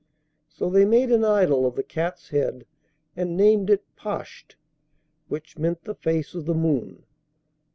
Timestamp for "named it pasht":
3.37-4.55